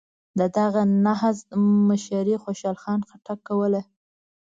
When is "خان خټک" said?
2.83-3.39